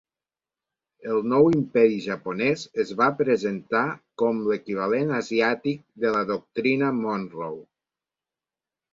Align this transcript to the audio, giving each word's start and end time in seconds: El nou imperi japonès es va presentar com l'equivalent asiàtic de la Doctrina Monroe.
El 1.15 1.19
nou 1.31 1.49
imperi 1.55 1.97
japonès 2.05 2.63
es 2.83 2.93
va 3.01 3.09
presentar 3.19 3.81
com 4.21 4.39
l'equivalent 4.51 5.13
asiàtic 5.17 5.83
de 6.05 6.15
la 6.15 6.23
Doctrina 6.31 6.89
Monroe. 7.03 7.61